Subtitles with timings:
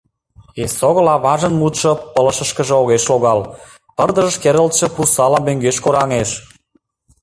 [0.63, 3.41] Эсогыл аважын мутшо пылышышкыже огеш логал,
[3.95, 6.29] пырдыжыш керылтше пурсала мӧҥгеш кораҥеш.